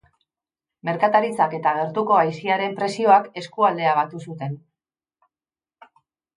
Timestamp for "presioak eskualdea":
2.81-3.95